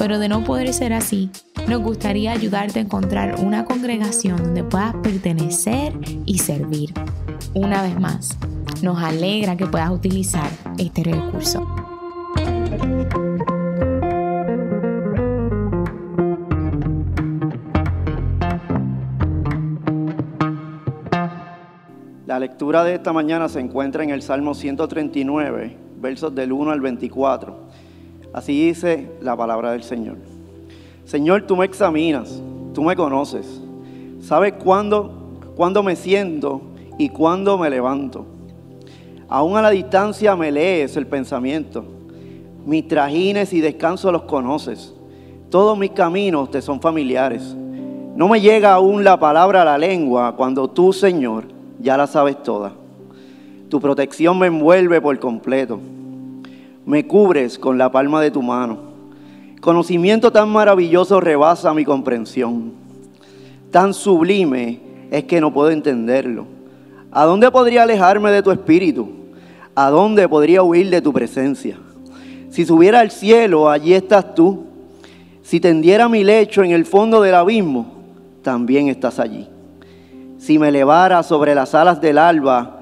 [0.00, 1.28] pero de no poder ser así,
[1.68, 5.92] nos gustaría ayudarte a encontrar una congregación donde puedas pertenecer
[6.24, 6.94] y servir.
[7.52, 8.38] Una vez más,
[8.80, 11.66] nos alegra que puedas utilizar este recurso.
[22.26, 26.80] La lectura de esta mañana se encuentra en el Salmo 139, versos del 1 al
[26.80, 27.89] 24.
[28.32, 30.16] Así dice la palabra del Señor.
[31.04, 32.40] Señor, tú me examinas,
[32.72, 33.60] tú me conoces.
[34.20, 35.12] Sabes cuándo,
[35.56, 36.60] cuándo me siento
[36.98, 38.26] y cuándo me levanto.
[39.28, 41.84] Aún a la distancia me lees el pensamiento.
[42.64, 44.94] Mis trajines y descanso los conoces.
[45.50, 47.56] Todos mis caminos te son familiares.
[48.14, 51.44] No me llega aún la palabra a la lengua cuando tú, Señor,
[51.80, 52.72] ya la sabes toda.
[53.68, 55.80] Tu protección me envuelve por completo.
[56.90, 58.78] Me cubres con la palma de tu mano.
[59.60, 62.72] Conocimiento tan maravilloso rebasa mi comprensión.
[63.70, 64.80] Tan sublime
[65.12, 66.46] es que no puedo entenderlo.
[67.12, 69.08] ¿A dónde podría alejarme de tu espíritu?
[69.76, 71.78] ¿A dónde podría huir de tu presencia?
[72.50, 74.64] Si subiera al cielo, allí estás tú.
[75.42, 77.86] Si tendiera mi lecho en el fondo del abismo,
[78.42, 79.46] también estás allí
[80.40, 82.78] si me elevara sobre las alas del alba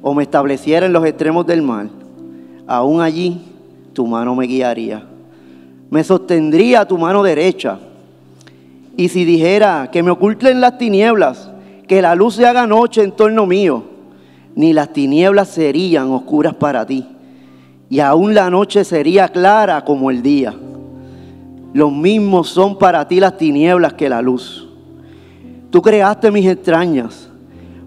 [0.00, 1.88] o me estableciera en los extremos del mar,
[2.66, 3.51] aún allí
[3.92, 5.04] tu mano me guiaría.
[5.90, 7.78] Me sostendría tu mano derecha.
[8.96, 11.50] Y si dijera que me oculten las tinieblas,
[11.86, 13.84] que la luz se haga noche en torno mío,
[14.54, 17.06] ni las tinieblas serían oscuras para ti,
[17.88, 20.54] y aún la noche sería clara como el día.
[21.74, 24.68] Los mismos son para ti las tinieblas que la luz.
[25.70, 27.30] Tú creaste mis extrañas,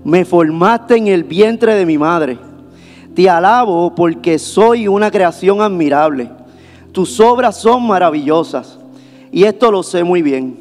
[0.04, 2.38] me formaste en el vientre de mi madre.
[3.16, 6.30] Te alabo porque soy una creación admirable.
[6.92, 8.78] Tus obras son maravillosas
[9.32, 10.58] y esto lo sé muy bien.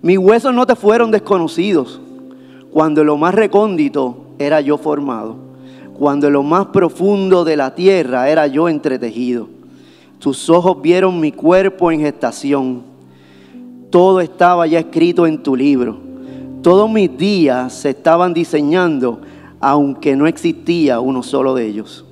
[0.00, 2.00] Mis huesos no te fueron desconocidos
[2.72, 5.36] cuando en lo más recóndito era yo formado,
[5.98, 9.48] cuando en lo más profundo de la tierra era yo entretejido.
[10.18, 12.82] Tus ojos vieron mi cuerpo en gestación.
[13.90, 16.12] Todo estaba ya escrito en tu libro
[16.62, 19.20] todos mis días se estaban diseñando,
[19.62, 22.04] aunque no existía uno solo de ellos.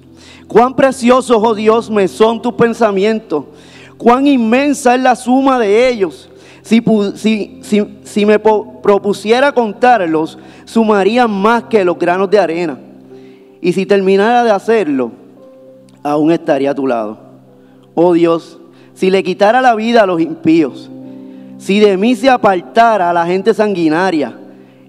[0.46, 3.44] Cuán preciosos, oh Dios, me son tus pensamientos.
[3.98, 6.30] Cuán inmensa es la suma de ellos.
[6.62, 6.80] Si,
[8.04, 12.78] si, me propusiera contarlos, sumarían más que los granos de arena.
[13.60, 15.10] Y si terminara de hacerlo,
[16.02, 17.18] aún estaría a tu lado.
[17.94, 18.58] Oh Dios,
[18.94, 20.88] si le quitara la vida a los impíos,
[21.58, 24.36] si de mí se apartara a la gente sanguinaria,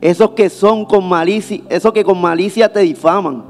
[0.01, 3.44] esos que son con malicia, esos que con malicia te difaman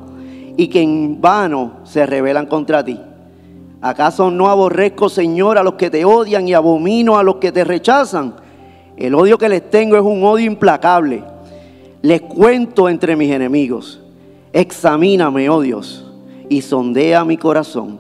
[0.58, 3.00] y que en vano se rebelan contra ti.
[3.80, 7.64] ¿Acaso no aborrezco, Señor, a los que te odian y abomino a los que te
[7.64, 8.36] rechazan?
[8.98, 11.24] El odio que les tengo es un odio implacable.
[12.02, 14.02] Les cuento entre mis enemigos.
[14.52, 16.06] Examíname, oh Dios,
[16.50, 18.00] y sondea mi corazón.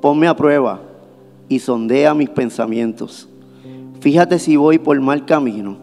[0.00, 0.80] Ponme a prueba
[1.48, 3.28] y sondea mis pensamientos.
[4.00, 5.76] Fíjate si voy por mal camino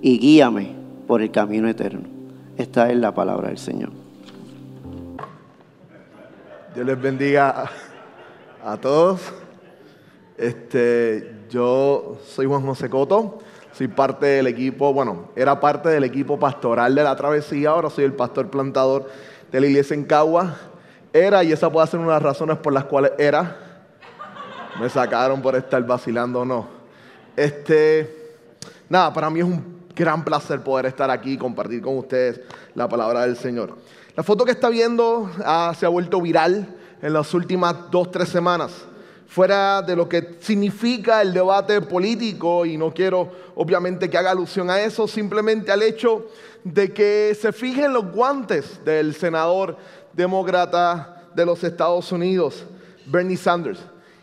[0.00, 0.77] y guíame
[1.08, 2.02] por el camino eterno.
[2.58, 3.90] Esta es la palabra del Señor.
[6.74, 7.70] Dios les bendiga
[8.62, 9.20] a, todos.
[10.36, 13.38] Este, yo soy Juan José Coto,
[13.72, 18.04] soy parte del equipo, bueno, era parte del equipo pastoral de la travesía, ahora soy
[18.04, 19.08] el pastor plantador
[19.50, 20.56] de la iglesia en Cagua.
[21.12, 23.56] Era, y esa puede ser una de las razones por las cuales era,
[24.78, 26.68] me sacaron por estar vacilando o no.
[27.34, 28.36] Este,
[28.90, 32.40] nada, para mí es un gran placer poder estar aquí y compartir con ustedes
[32.74, 33.76] la palabra del Señor.
[34.14, 38.28] La foto que está viendo ah, se ha vuelto viral en las últimas dos, tres
[38.28, 38.72] semanas.
[39.26, 44.70] Fuera de lo que significa el debate político, y no quiero obviamente que haga alusión
[44.70, 46.28] a eso, simplemente al hecho
[46.64, 49.76] de que se fijen los guantes del senador
[50.14, 52.64] demócrata de los Estados Unidos,
[53.06, 53.80] Bernie Sanders.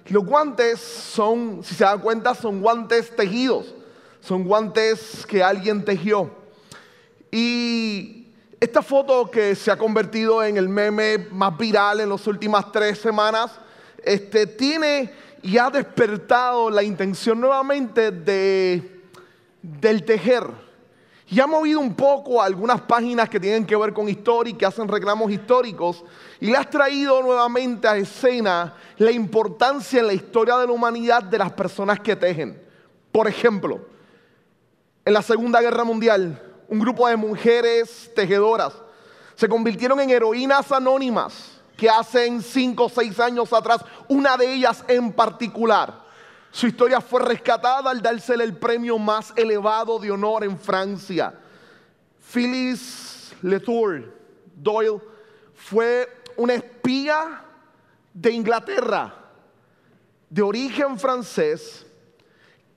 [0.07, 3.75] Los guantes son, si se dan cuenta, son guantes tejidos
[4.25, 6.31] son guantes que alguien tejió.
[7.31, 8.27] Y
[8.59, 12.97] esta foto que se ha convertido en el meme más viral en las últimas tres
[12.97, 13.51] semanas,
[14.03, 15.11] este, tiene
[15.43, 19.03] y ha despertado la intención nuevamente de,
[19.61, 20.47] del tejer.
[21.27, 24.65] Y ha movido un poco algunas páginas que tienen que ver con historia y que
[24.65, 26.03] hacen reclamos históricos
[26.39, 31.23] y le has traído nuevamente a escena la importancia en la historia de la humanidad
[31.23, 32.59] de las personas que tejen.
[33.11, 33.94] Por ejemplo,
[35.05, 38.73] en la Segunda Guerra Mundial, un grupo de mujeres tejedoras
[39.35, 44.83] se convirtieron en heroínas anónimas que hacen cinco o seis años atrás, una de ellas
[44.87, 46.05] en particular,
[46.55, 51.37] su historia fue rescatada al dársele el premio más elevado de honor en Francia.
[52.31, 54.13] Phyllis Letour
[54.55, 55.01] Doyle
[55.53, 56.07] fue
[56.37, 57.43] una espía
[58.13, 59.13] de Inglaterra,
[60.29, 61.84] de origen francés,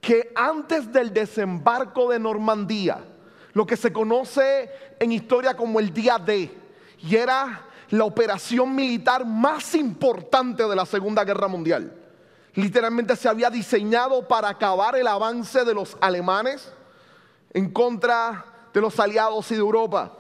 [0.01, 3.05] que antes del desembarco de Normandía,
[3.53, 6.51] lo que se conoce en historia como el día D,
[7.01, 11.93] y era la operación militar más importante de la Segunda Guerra Mundial.
[12.55, 16.73] Literalmente se había diseñado para acabar el avance de los alemanes
[17.53, 18.45] en contra
[18.75, 20.13] de los aliados y de Europa.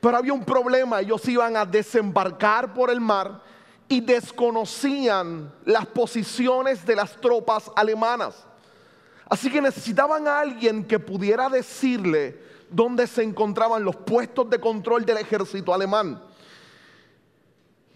[0.00, 3.42] Pero había un problema, ellos iban a desembarcar por el mar
[3.88, 8.46] y desconocían las posiciones de las tropas alemanas.
[9.30, 12.36] Así que necesitaban a alguien que pudiera decirle
[12.68, 16.20] dónde se encontraban los puestos de control del ejército alemán.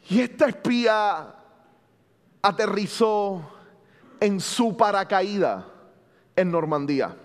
[0.09, 1.35] Y esta espía
[2.41, 3.51] aterrizó
[4.21, 5.67] en su paracaída
[6.37, 7.17] en Normandía.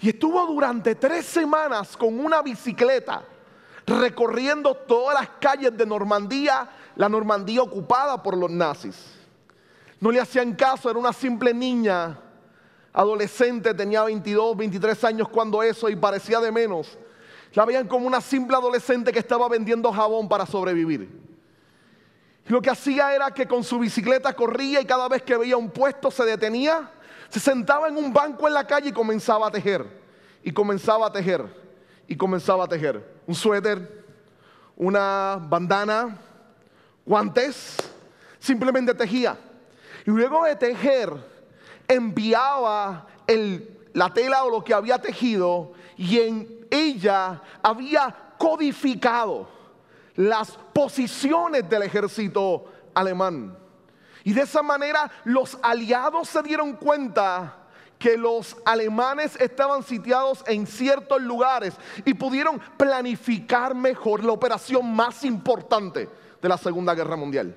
[0.00, 3.24] Y estuvo durante tres semanas con una bicicleta
[3.86, 8.96] recorriendo todas las calles de Normandía, la Normandía ocupada por los nazis.
[9.98, 12.16] No le hacían caso, era una simple niña,
[12.92, 16.98] adolescente, tenía 22, 23 años cuando eso y parecía de menos.
[17.54, 21.08] La veían como una simple adolescente que estaba vendiendo jabón para sobrevivir.
[22.46, 25.56] Y lo que hacía era que con su bicicleta corría y cada vez que veía
[25.56, 26.90] un puesto se detenía,
[27.28, 29.84] se sentaba en un banco en la calle y comenzaba a tejer.
[30.42, 31.44] Y comenzaba a tejer.
[32.08, 33.20] Y comenzaba a tejer.
[33.26, 34.04] Un suéter,
[34.76, 36.18] una bandana,
[37.04, 37.76] guantes.
[38.38, 39.36] Simplemente tejía.
[40.06, 41.12] Y luego de tejer,
[41.90, 43.06] enviaba
[43.92, 49.48] la tela o lo que había tejido y en ella había codificado
[50.14, 53.56] las posiciones del ejército alemán.
[54.22, 57.56] Y de esa manera los aliados se dieron cuenta
[57.98, 65.24] que los alemanes estaban sitiados en ciertos lugares y pudieron planificar mejor la operación más
[65.24, 66.08] importante
[66.40, 67.54] de la Segunda Guerra Mundial.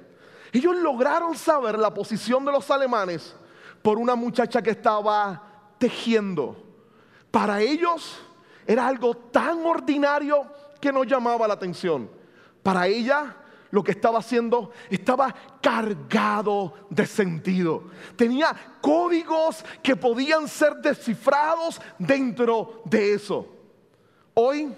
[0.51, 3.35] Ellos lograron saber la posición de los alemanes
[3.83, 6.56] por una muchacha que estaba tejiendo.
[7.30, 8.19] Para ellos
[8.65, 10.47] era algo tan ordinario
[10.80, 12.09] que no llamaba la atención.
[12.63, 13.35] Para ella
[13.69, 17.83] lo que estaba haciendo estaba cargado de sentido.
[18.15, 23.47] Tenía códigos que podían ser descifrados dentro de eso.
[24.35, 24.74] Hoy,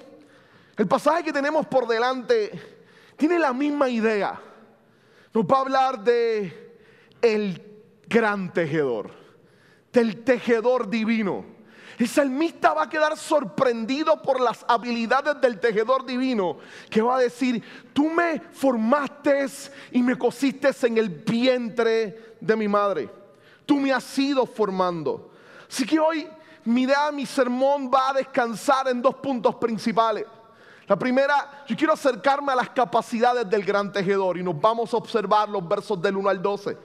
[0.77, 2.51] el pasaje que tenemos por delante
[3.17, 4.41] tiene la misma idea.
[5.33, 6.77] Nos va a hablar de
[7.21, 7.74] el
[8.07, 9.11] gran tejedor,
[9.91, 11.55] del tejedor divino.
[11.97, 16.57] El salmista va a quedar sorprendido por las habilidades del tejedor divino,
[16.89, 17.63] que va a decir,
[17.93, 19.45] tú me formaste
[19.91, 23.09] y me cosiste en el vientre de mi madre.
[23.65, 25.31] Tú me has ido formando.
[25.69, 26.27] Así que hoy
[26.65, 30.25] mi idea, mi sermón va a descansar en dos puntos principales.
[30.87, 34.97] La primera, yo quiero acercarme a las capacidades del gran tejedor y nos vamos a
[34.97, 36.77] observar los versos del 1 al 12.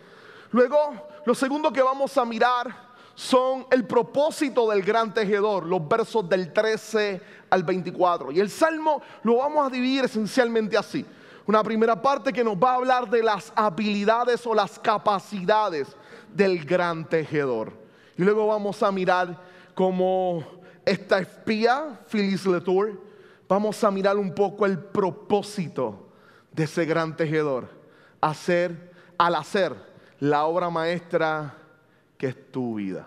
[0.52, 6.26] Luego, lo segundo que vamos a mirar son el propósito del gran tejedor, los versos
[6.28, 8.32] del 13 al 24.
[8.32, 11.04] Y el salmo lo vamos a dividir esencialmente así.
[11.46, 15.88] Una primera parte que nos va a hablar de las habilidades o las capacidades
[16.32, 17.72] del gran tejedor.
[18.16, 19.36] Y luego vamos a mirar
[19.74, 20.44] cómo
[20.86, 23.00] esta espía, Phyllis Letour,
[23.46, 26.08] vamos a mirar un poco el propósito
[26.52, 27.68] de ese gran tejedor.
[28.20, 29.89] Hacer, al hacer
[30.20, 31.54] la obra maestra
[32.16, 33.06] que es tu vida.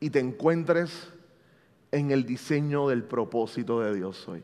[0.00, 1.08] Y te encuentres
[1.92, 4.42] en el diseño del propósito de Dios hoy.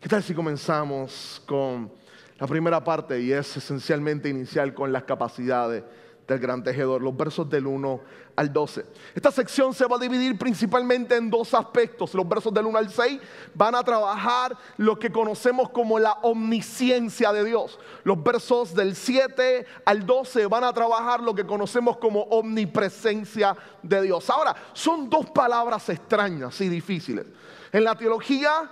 [0.00, 1.90] ¿Qué tal si comenzamos con
[2.38, 5.82] la primera parte y es esencialmente inicial con las capacidades
[6.26, 8.00] del gran tejedor, los versos del 1
[8.36, 8.84] al 12.
[9.14, 12.14] Esta sección se va a dividir principalmente en dos aspectos.
[12.14, 13.20] Los versos del 1 al 6
[13.54, 17.78] van a trabajar lo que conocemos como la omnisciencia de Dios.
[18.04, 24.02] Los versos del 7 al 12 van a trabajar lo que conocemos como omnipresencia de
[24.02, 24.28] Dios.
[24.30, 27.26] Ahora, son dos palabras extrañas y difíciles.
[27.72, 28.70] En la teología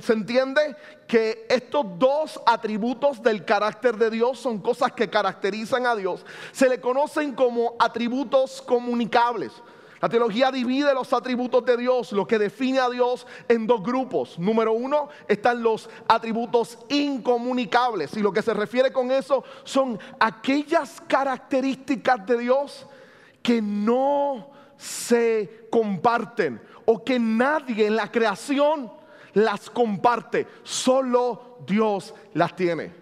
[0.00, 5.96] se entiende que estos dos atributos del carácter de Dios son cosas que caracterizan a
[5.96, 6.24] Dios.
[6.52, 9.52] Se le conocen como atributos comunicables.
[10.00, 14.38] La teología divide los atributos de Dios, lo que define a Dios en dos grupos.
[14.38, 21.02] Número uno están los atributos incomunicables y lo que se refiere con eso son aquellas
[21.08, 22.86] características de Dios
[23.42, 28.97] que no se comparten o que nadie en la creación
[29.44, 32.92] las comparte, solo Dios las tiene.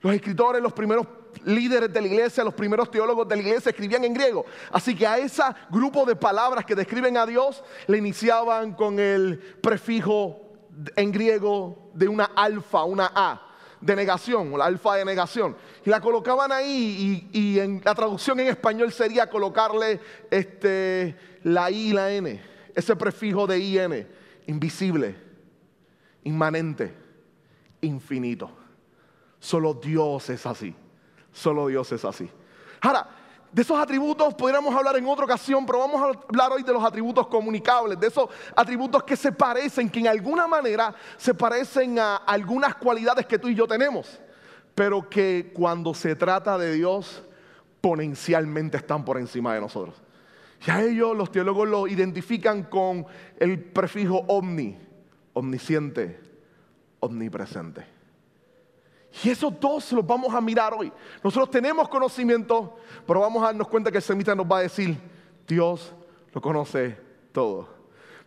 [0.00, 1.06] Los escritores, los primeros
[1.44, 4.44] líderes de la iglesia, los primeros teólogos de la iglesia escribían en griego.
[4.72, 9.38] Así que a ese grupo de palabras que describen a Dios le iniciaban con el
[9.62, 10.40] prefijo
[10.96, 13.46] en griego de una alfa, una A
[13.80, 15.56] de negación, la alfa de negación.
[15.84, 21.88] Y la colocaban ahí y, en la traducción en español sería colocarle este, la I
[21.88, 22.42] y la N,
[22.74, 24.06] ese prefijo de IN,
[24.46, 25.29] invisible,
[26.24, 26.94] inmanente,
[27.80, 28.50] infinito.
[29.38, 30.74] Solo Dios es así.
[31.32, 32.30] Solo Dios es así.
[32.80, 33.08] Ahora,
[33.52, 36.84] de esos atributos podríamos hablar en otra ocasión, pero vamos a hablar hoy de los
[36.84, 42.16] atributos comunicables, de esos atributos que se parecen, que en alguna manera se parecen a
[42.16, 44.20] algunas cualidades que tú y yo tenemos,
[44.74, 47.24] pero que cuando se trata de Dios,
[47.80, 50.00] potencialmente están por encima de nosotros.
[50.66, 53.06] Y a ellos los teólogos lo identifican con
[53.38, 54.78] el prefijo omni,
[55.32, 56.20] omnisciente,
[57.00, 57.86] omnipresente.
[59.24, 60.92] Y esos dos los vamos a mirar hoy.
[61.22, 64.96] Nosotros tenemos conocimiento, pero vamos a darnos cuenta que el semita nos va a decir,
[65.46, 65.92] Dios
[66.32, 66.96] lo conoce
[67.32, 67.68] todo.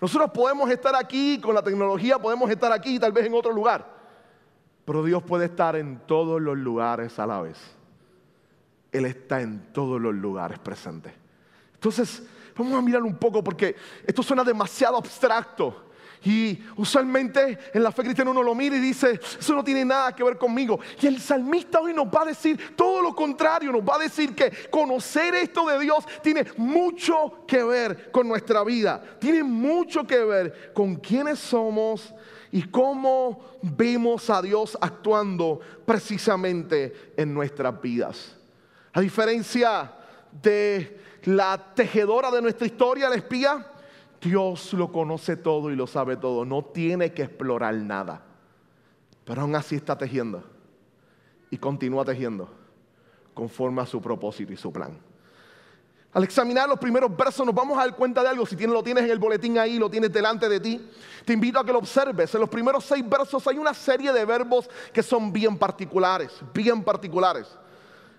[0.01, 3.89] Nosotros podemos estar aquí con la tecnología, podemos estar aquí tal vez en otro lugar,
[4.83, 7.57] pero Dios puede estar en todos los lugares a la vez.
[8.91, 11.13] Él está en todos los lugares presentes.
[11.73, 12.23] Entonces,
[12.57, 15.91] vamos a mirar un poco porque esto suena demasiado abstracto.
[16.25, 20.15] Y usualmente en la fe cristiana uno lo mira y dice, eso no tiene nada
[20.15, 20.79] que ver conmigo.
[21.01, 24.33] Y el salmista hoy nos va a decir todo lo contrario, nos va a decir
[24.33, 30.23] que conocer esto de Dios tiene mucho que ver con nuestra vida, tiene mucho que
[30.23, 32.13] ver con quiénes somos
[32.51, 38.37] y cómo vemos a Dios actuando precisamente en nuestras vidas.
[38.93, 39.91] A diferencia
[40.41, 43.72] de la tejedora de nuestra historia, la espía,
[44.23, 46.45] Dios lo conoce todo y lo sabe todo.
[46.45, 48.23] No tiene que explorar nada.
[49.25, 50.43] Pero aún así está tejiendo.
[51.49, 52.49] Y continúa tejiendo
[53.33, 54.97] conforme a su propósito y su plan.
[56.13, 58.45] Al examinar los primeros versos nos vamos a dar cuenta de algo.
[58.45, 60.89] Si lo tienes en el boletín ahí, lo tienes delante de ti,
[61.25, 62.33] te invito a que lo observes.
[62.35, 66.83] En los primeros seis versos hay una serie de verbos que son bien particulares, bien
[66.83, 67.47] particulares.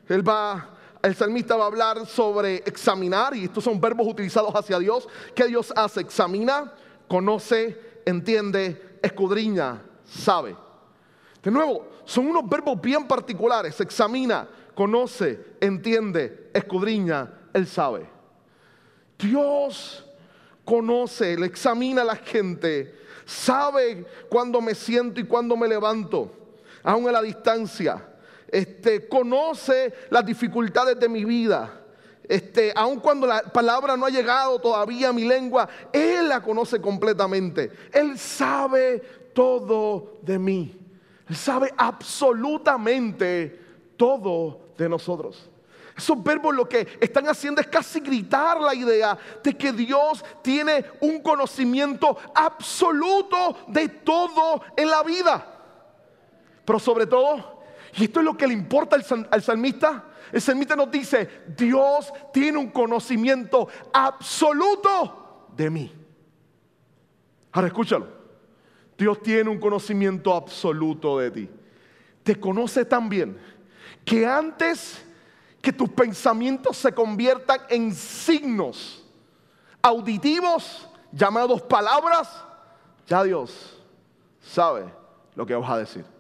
[0.08, 0.70] Él va
[1.04, 5.06] el salmista va a hablar sobre examinar, y estos son verbos utilizados hacia Dios.
[5.34, 6.00] ¿Qué Dios hace?
[6.00, 6.72] Examina,
[7.06, 10.56] conoce, entiende, escudriña, sabe.
[11.42, 13.78] De nuevo, son unos verbos bien particulares.
[13.82, 18.08] Examina, conoce, entiende, escudriña, Él sabe.
[19.18, 20.06] Dios
[20.64, 26.32] conoce, le examina a la gente, sabe cuándo me siento y cuándo me levanto,
[26.82, 28.02] aún a la distancia
[28.54, 31.80] este, conoce las dificultades de mi vida.
[32.22, 36.80] Este, aun cuando la palabra no ha llegado todavía a mi lengua, Él la conoce
[36.80, 37.72] completamente.
[37.92, 39.00] Él sabe
[39.34, 40.78] todo de mí.
[41.28, 43.60] Él sabe absolutamente
[43.96, 45.50] todo de nosotros.
[45.96, 50.84] Esos verbos lo que están haciendo es casi gritar la idea de que Dios tiene
[51.00, 55.44] un conocimiento absoluto de todo en la vida.
[56.64, 57.53] Pero sobre todo,
[57.96, 58.96] y esto es lo que le importa
[59.30, 60.04] al salmista.
[60.32, 65.92] El salmista nos dice, Dios tiene un conocimiento absoluto de mí.
[67.52, 68.08] Ahora escúchalo.
[68.98, 71.50] Dios tiene un conocimiento absoluto de ti.
[72.22, 73.38] Te conoce tan bien
[74.04, 75.04] que antes
[75.60, 79.04] que tus pensamientos se conviertan en signos
[79.82, 82.44] auditivos llamados palabras,
[83.06, 83.80] ya Dios
[84.40, 84.84] sabe
[85.34, 86.13] lo que vas a decir.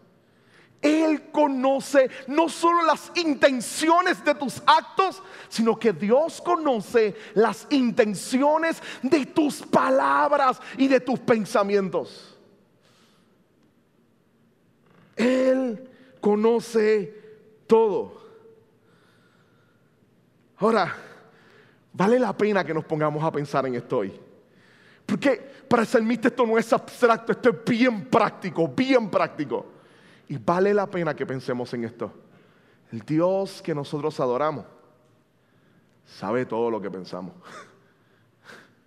[0.84, 8.82] Él conoce no solo las intenciones de tus actos, sino que Dios conoce las intenciones
[9.02, 12.36] de tus palabras y de tus pensamientos.
[15.16, 15.88] Él
[16.20, 17.14] conoce
[17.66, 18.20] todo.
[20.58, 20.94] Ahora,
[21.94, 24.20] vale la pena que nos pongamos a pensar en esto hoy.
[25.06, 29.72] Porque para el salmista esto no es abstracto, esto es bien práctico, bien práctico.
[30.28, 32.12] Y vale la pena que pensemos en esto.
[32.92, 34.64] El Dios que nosotros adoramos
[36.04, 37.34] sabe todo lo que pensamos.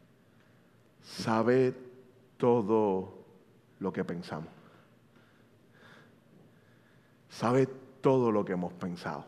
[1.04, 1.74] sabe
[2.38, 3.14] todo
[3.80, 4.50] lo que pensamos.
[7.30, 7.68] Sabe
[8.02, 9.26] todo lo que hemos pensado.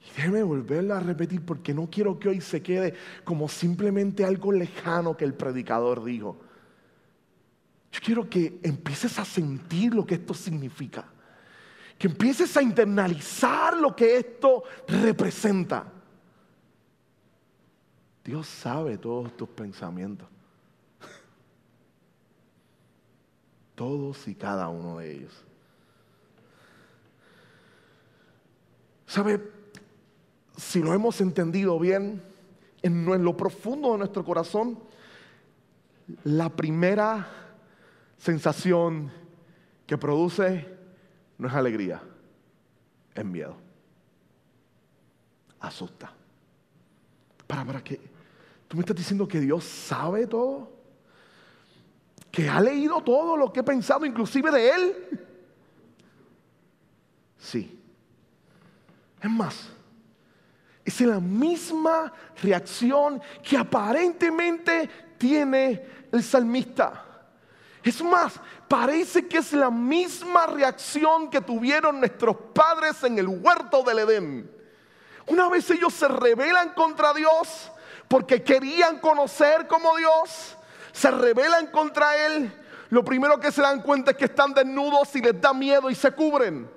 [0.00, 4.52] Y déjeme volverlo a repetir porque no quiero que hoy se quede como simplemente algo
[4.52, 6.36] lejano que el predicador dijo.
[8.04, 11.06] Quiero que empieces a sentir lo que esto significa.
[11.98, 15.90] Que empieces a internalizar lo que esto representa.
[18.22, 20.28] Dios sabe todos tus pensamientos.
[23.74, 25.32] Todos y cada uno de ellos.
[29.06, 29.50] ¿Sabe?
[30.58, 32.22] Si lo hemos entendido bien,
[32.82, 34.78] en lo profundo de nuestro corazón,
[36.24, 37.43] la primera
[38.18, 39.10] sensación
[39.86, 40.66] que produce
[41.38, 42.02] no es alegría,
[43.14, 43.56] es miedo.
[45.60, 46.12] Asusta.
[47.46, 48.00] Para, para que
[48.68, 50.72] tú me estás diciendo que Dios sabe todo,
[52.30, 55.26] que ha leído todo lo que he pensado, inclusive de Él.
[57.38, 57.80] Sí.
[59.20, 59.68] Es más,
[60.84, 67.03] es la misma reacción que aparentemente tiene el salmista.
[67.84, 73.82] Es más, parece que es la misma reacción que tuvieron nuestros padres en el huerto
[73.82, 74.50] del Edén.
[75.26, 77.70] Una vez ellos se rebelan contra Dios
[78.08, 80.56] porque querían conocer como Dios,
[80.92, 82.52] se rebelan contra Él,
[82.90, 85.94] lo primero que se dan cuenta es que están desnudos y les da miedo y
[85.94, 86.70] se cubren.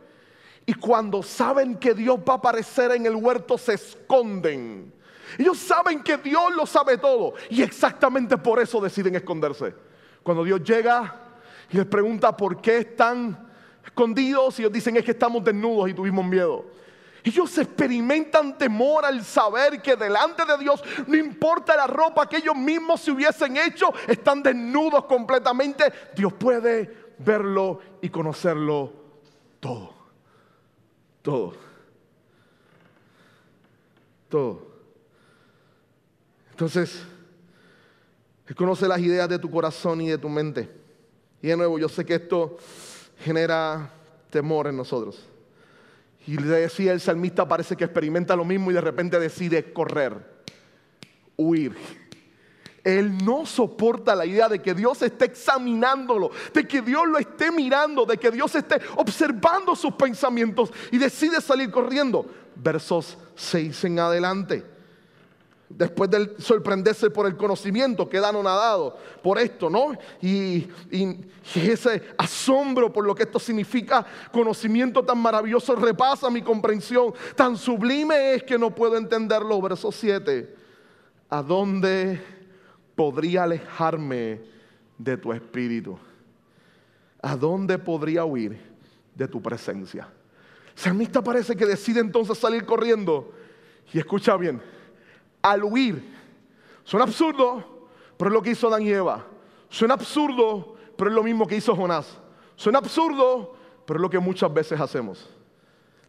[0.66, 4.94] Y cuando saben que Dios va a aparecer en el huerto, se esconden.
[5.38, 9.76] Ellos saben que Dios lo sabe todo y exactamente por eso deciden esconderse.
[10.28, 11.16] Cuando Dios llega
[11.72, 13.50] y les pregunta por qué están
[13.86, 16.66] escondidos, y ellos dicen es que estamos desnudos y tuvimos miedo.
[17.24, 22.58] Ellos experimentan temor al saber que delante de Dios, no importa la ropa que ellos
[22.58, 25.86] mismos se hubiesen hecho, están desnudos completamente.
[26.14, 28.92] Dios puede verlo y conocerlo
[29.62, 29.94] todo.
[31.22, 31.54] Todo.
[34.28, 34.68] Todo.
[36.52, 37.08] Entonces,
[38.48, 40.70] él conoce las ideas de tu corazón y de tu mente.
[41.42, 42.58] Y de nuevo, yo sé que esto
[43.20, 43.92] genera
[44.30, 45.20] temor en nosotros.
[46.26, 50.44] Y le decía el salmista, parece que experimenta lo mismo y de repente decide correr,
[51.36, 51.76] huir.
[52.84, 57.52] Él no soporta la idea de que Dios esté examinándolo, de que Dios lo esté
[57.52, 62.26] mirando, de que Dios esté observando sus pensamientos y decide salir corriendo.
[62.56, 64.77] Versos 6 en adelante
[65.70, 69.94] después de sorprenderse por el conocimiento, queda anonadado por esto, ¿no?
[70.22, 70.68] Y,
[71.56, 78.36] ese asombro por lo que esto significa, conocimiento tan maravilloso repasa mi comprensión, tan sublime
[78.36, 79.62] es que no puedo entenderlo.
[79.62, 80.56] Verso 7,
[81.30, 82.22] ¿a dónde
[82.96, 84.42] podría alejarme
[84.98, 85.98] de tu espíritu?
[87.22, 88.62] ¿A dónde podría huir
[89.16, 90.08] de tu presencia?
[90.76, 93.34] El salmista parece que decide entonces salir corriendo
[93.94, 94.62] y escucha bien
[95.42, 96.16] al huir.
[96.84, 99.26] Suena absurdo, pero es lo que hizo Dan y Eva.
[99.70, 102.18] Suena absurdo, pero es lo mismo que hizo Jonás.
[102.56, 105.30] Suena absurdo, pero es lo que muchas veces hacemos.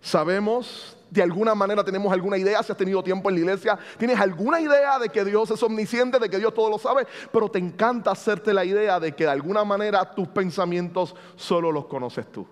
[0.00, 4.18] Sabemos, de alguna manera tenemos alguna idea, si has tenido tiempo en la iglesia, tienes
[4.20, 7.58] alguna idea de que Dios es omnisciente, de que Dios todo lo sabe, pero te
[7.58, 12.46] encanta hacerte la idea de que de alguna manera tus pensamientos solo los conoces tú.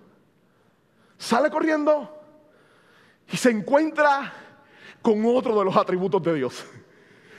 [1.17, 2.13] Sale corriendo
[3.31, 4.33] y se encuentra
[5.01, 6.65] con otro de los atributos de Dios.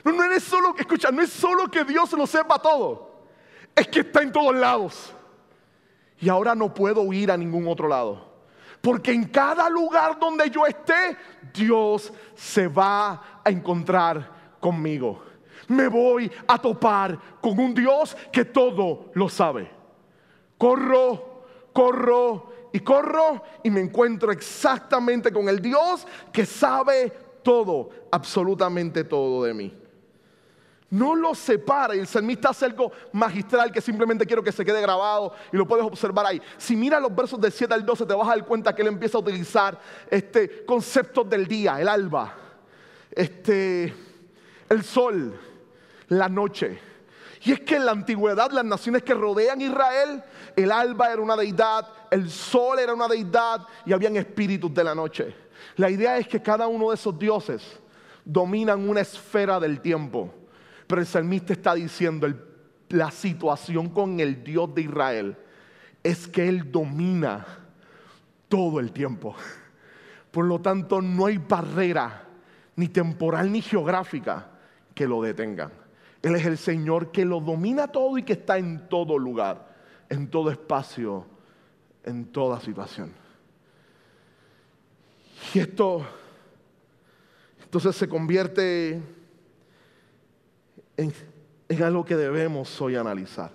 [0.05, 3.25] No, no es solo que escucha, no es solo que Dios lo sepa todo,
[3.75, 5.15] es que está en todos lados.
[6.21, 8.27] Y ahora no puedo ir a ningún otro lado.
[8.81, 11.17] Porque en cada lugar donde yo esté,
[11.53, 15.23] Dios se va a encontrar conmigo.
[15.69, 19.71] Me voy a topar con un Dios que todo lo sabe.
[20.57, 27.13] Corro, corro y corro y me encuentro exactamente con el Dios que sabe
[27.49, 29.75] todo, absolutamente todo de mí.
[30.91, 34.83] No lo separa y el salmista hace algo magistral que simplemente quiero que se quede
[34.83, 36.43] grabado y lo puedes observar ahí.
[36.59, 38.89] Si miras los versos del 7 al 12 te vas a dar cuenta que él
[38.89, 39.81] empieza a utilizar
[40.11, 42.35] este concepto del día, el alba,
[43.13, 43.95] este,
[44.69, 45.41] el sol,
[46.09, 46.79] la noche.
[47.45, 50.23] Y es que en la antigüedad las naciones que rodean Israel,
[50.55, 54.95] el alba era una deidad, el sol era una deidad y habían espíritus de la
[54.95, 55.48] noche.
[55.77, 57.81] La idea es que cada uno de esos dioses
[58.25, 60.33] dominan una esfera del tiempo.
[60.87, 62.29] Pero el salmista está diciendo,
[62.91, 65.37] la situación con el Dios de Israel
[66.03, 67.47] es que Él domina
[68.49, 69.35] todo el tiempo.
[70.31, 72.25] Por lo tanto, no hay barrera,
[72.77, 74.51] ni temporal ni geográfica,
[74.95, 75.71] que lo detenga.
[76.23, 79.75] Él es el Señor que lo domina todo y que está en todo lugar,
[80.09, 81.27] en todo espacio,
[82.05, 83.13] en toda situación.
[85.55, 86.07] Y esto
[87.63, 89.01] Entonces se convierte
[90.97, 91.13] en,
[91.83, 93.51] algo que debemos hoy analizar.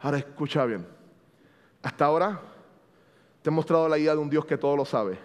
[0.00, 0.86] Ahora escucha bien.
[1.82, 2.40] Hasta ahora
[3.42, 5.18] te he mostrado la idea de un Dios que todo lo sabe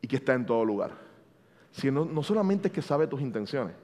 [0.00, 0.92] y que está en todo lugar.
[1.70, 3.74] Sino, no solamente es que sabe tus intenciones,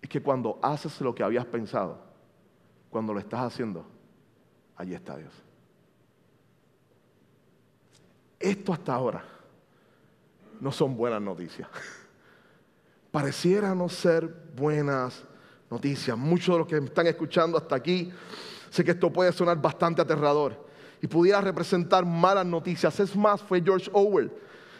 [0.00, 1.98] es que cuando haces lo que habías pensado,
[2.90, 3.84] cuando lo estás haciendo,
[4.76, 5.34] allí está Dios.
[8.38, 9.39] Esto hasta ahora
[10.60, 11.68] no son buenas noticias.
[13.10, 15.24] Pareciera no ser buenas
[15.70, 16.16] noticias.
[16.16, 18.12] Muchos de los que me están escuchando hasta aquí,
[18.70, 20.68] sé que esto puede sonar bastante aterrador
[21.02, 23.00] y pudiera representar malas noticias.
[23.00, 24.30] Es más, fue George Orwell,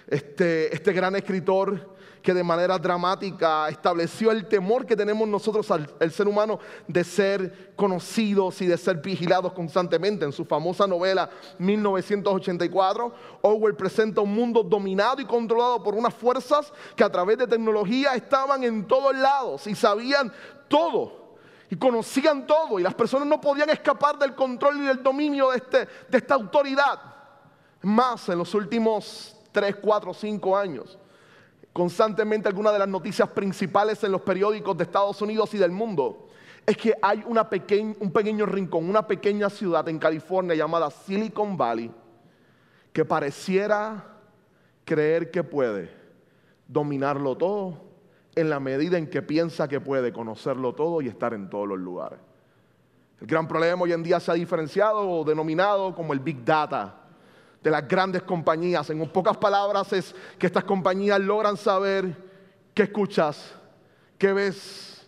[0.07, 5.91] este, este gran escritor que de manera dramática estableció el temor que tenemos nosotros al
[6.01, 10.25] el ser humano de ser conocidos y de ser vigilados constantemente.
[10.25, 16.73] En su famosa novela 1984, Orwell presenta un mundo dominado y controlado por unas fuerzas
[16.97, 20.33] que a través de tecnología estaban en todos lados y sabían
[20.69, 21.37] todo
[21.71, 25.59] y conocían todo y las personas no podían escapar del control y del dominio de,
[25.59, 27.01] este, de esta autoridad.
[27.83, 30.99] Más en los últimos 3, 4, 5 años
[31.73, 36.29] constantemente algunas de las noticias principales en los periódicos de Estados Unidos y del mundo
[36.67, 37.49] es que hay una
[38.01, 41.91] un pequeño rincón, una pequeña ciudad en California llamada Silicon Valley
[42.93, 44.19] que pareciera
[44.85, 45.91] creer que puede
[46.67, 47.91] dominarlo todo
[48.35, 51.79] en la medida en que piensa que puede conocerlo todo y estar en todos los
[51.79, 52.19] lugares.
[53.21, 57.00] El gran problema hoy en día se ha diferenciado o denominado como el Big Data
[57.63, 58.89] de las grandes compañías.
[58.91, 62.17] En pocas palabras es que estas compañías logran saber
[62.75, 63.55] qué escuchas,
[64.19, 65.07] qué ves,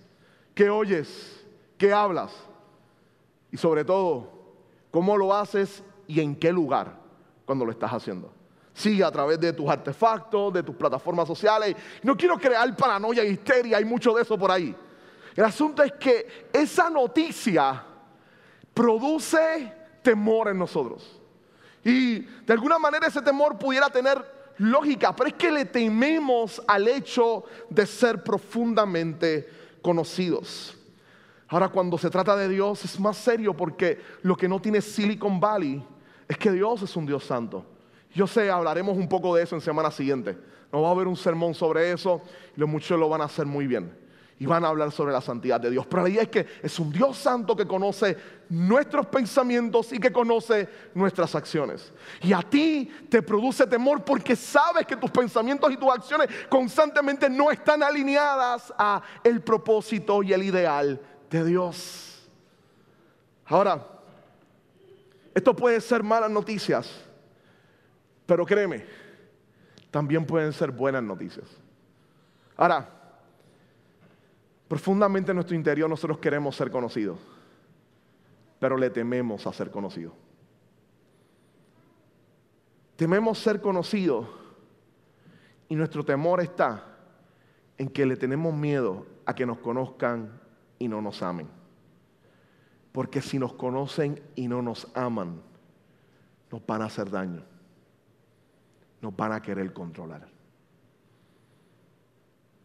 [0.54, 1.44] qué oyes,
[1.78, 2.32] qué hablas
[3.50, 4.30] y sobre todo
[4.90, 6.98] cómo lo haces y en qué lugar
[7.44, 8.32] cuando lo estás haciendo.
[8.74, 11.76] Sí, a través de tus artefactos, de tus plataformas sociales.
[12.02, 14.74] No quiero crear paranoia y histeria, hay mucho de eso por ahí.
[15.34, 17.84] El asunto es que esa noticia
[18.72, 21.21] produce temor en nosotros.
[21.84, 24.24] Y de alguna manera ese temor pudiera tener
[24.58, 29.48] lógica, pero es que le tememos al hecho de ser profundamente
[29.80, 30.76] conocidos.
[31.48, 35.40] Ahora cuando se trata de Dios es más serio porque lo que no tiene Silicon
[35.40, 35.84] Valley
[36.28, 37.66] es que Dios es un Dios santo.
[38.14, 40.38] Yo sé, hablaremos un poco de eso en semana siguiente.
[40.70, 42.22] No va a haber un sermón sobre eso
[42.56, 44.01] y los muchos lo van a hacer muy bien
[44.42, 45.86] y van a hablar sobre la santidad de Dios.
[45.86, 48.16] Pero la idea es que es un Dios santo que conoce
[48.48, 51.92] nuestros pensamientos y que conoce nuestras acciones.
[52.20, 57.30] Y a ti te produce temor porque sabes que tus pensamientos y tus acciones constantemente
[57.30, 61.00] no están alineadas a el propósito y el ideal
[61.30, 62.28] de Dios.
[63.46, 63.86] Ahora,
[65.36, 66.90] esto puede ser malas noticias,
[68.26, 68.84] pero créeme,
[69.92, 71.46] también pueden ser buenas noticias.
[72.56, 73.01] Ahora,
[74.72, 77.18] Profundamente en nuestro interior nosotros queremos ser conocidos,
[78.58, 80.14] pero le tememos a ser conocidos.
[82.96, 84.26] Tememos ser conocidos
[85.68, 86.86] y nuestro temor está
[87.76, 90.40] en que le tenemos miedo a que nos conozcan
[90.78, 91.48] y no nos amen.
[92.92, 95.42] Porque si nos conocen y no nos aman,
[96.50, 97.42] nos van a hacer daño.
[99.02, 100.26] Nos van a querer controlar.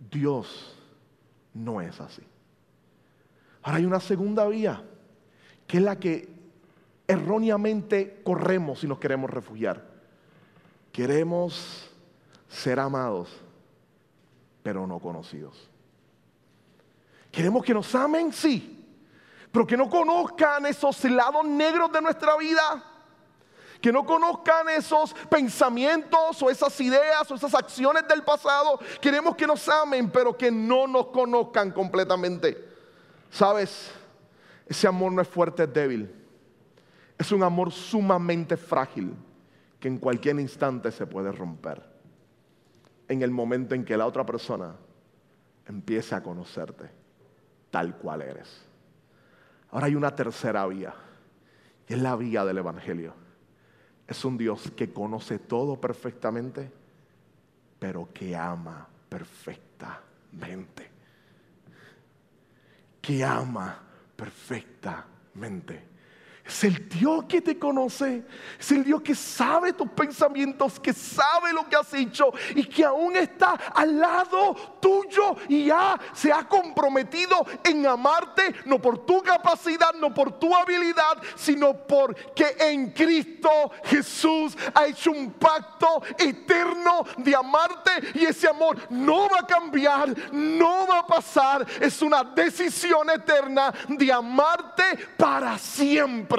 [0.10, 0.77] Dios
[1.58, 2.22] no es así.
[3.64, 4.84] Ahora hay una segunda vía,
[5.66, 6.30] que es la que
[7.08, 9.84] erróneamente corremos y nos queremos refugiar.
[10.92, 11.90] Queremos
[12.48, 13.30] ser amados,
[14.64, 15.70] pero no conocidos.
[17.32, 18.86] Queremos que nos amen, sí,
[19.52, 22.97] pero que no conozcan esos lados negros de nuestra vida
[23.82, 28.80] que no conozcan esos pensamientos o esas ideas o esas acciones del pasado.
[29.02, 32.66] Queremos que nos amen, pero que no nos conozcan completamente.
[33.30, 33.92] ¿Sabes?
[34.66, 36.14] Ese amor no es fuerte, es débil.
[37.18, 39.14] Es un amor sumamente frágil
[39.80, 41.84] que en cualquier instante se puede romper.
[43.08, 44.76] En el momento en que la otra persona
[45.66, 46.90] empieza a conocerte
[47.72, 48.64] tal cual eres.
[49.72, 50.94] Ahora hay una tercera vía,
[51.88, 53.27] y es la vía del Evangelio
[54.08, 56.72] es un Dios que conoce todo perfectamente,
[57.78, 60.90] pero que ama perfectamente.
[63.02, 63.84] Que ama
[64.16, 65.97] perfectamente.
[66.48, 68.24] Es el Dios que te conoce,
[68.58, 72.86] es el Dios que sabe tus pensamientos, que sabe lo que has hecho y que
[72.86, 79.22] aún está al lado tuyo y ya se ha comprometido en amarte, no por tu
[79.22, 83.50] capacidad, no por tu habilidad, sino porque en Cristo
[83.84, 90.16] Jesús ha hecho un pacto eterno de amarte y ese amor no va a cambiar,
[90.32, 94.84] no va a pasar, es una decisión eterna de amarte
[95.18, 96.37] para siempre.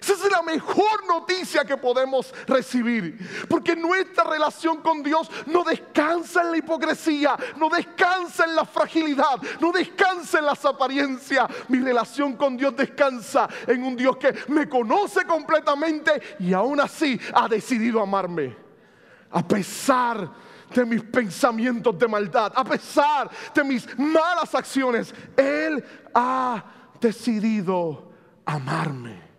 [0.00, 3.18] Esa es la mejor noticia que podemos recibir.
[3.48, 9.40] Porque nuestra relación con Dios no descansa en la hipocresía, no descansa en la fragilidad,
[9.60, 11.46] no descansa en las apariencias.
[11.68, 17.20] Mi relación con Dios descansa en un Dios que me conoce completamente y aún así
[17.34, 18.56] ha decidido amarme.
[19.32, 20.30] A pesar
[20.74, 25.84] de mis pensamientos de maldad, a pesar de mis malas acciones, Él
[26.14, 26.64] ha
[27.00, 28.09] decidido
[28.50, 29.30] amarme.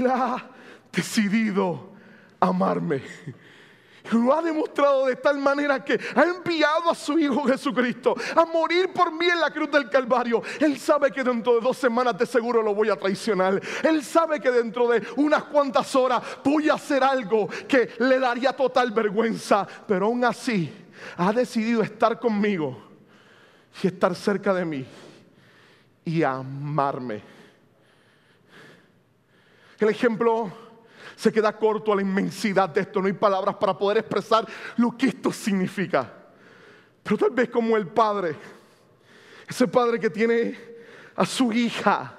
[0.00, 0.50] La ha
[0.92, 1.90] decidido
[2.38, 3.02] amarme.
[4.12, 8.92] Lo ha demostrado de tal manera que ha enviado a su Hijo Jesucristo a morir
[8.92, 10.42] por mí en la cruz del Calvario.
[10.58, 13.60] Él sabe que dentro de dos semanas de seguro lo voy a traicionar.
[13.82, 18.52] Él sabe que dentro de unas cuantas horas voy a hacer algo que le daría
[18.52, 19.66] total vergüenza.
[19.86, 20.72] Pero aún así
[21.16, 22.76] ha decidido estar conmigo
[23.82, 24.86] y estar cerca de mí
[26.04, 27.22] y amarme.
[29.78, 30.52] El ejemplo
[31.16, 33.00] se queda corto a la inmensidad de esto.
[33.00, 36.12] No hay palabras para poder expresar lo que esto significa.
[37.02, 38.36] Pero tal vez como el padre,
[39.48, 40.58] ese padre que tiene
[41.16, 42.16] a su hija.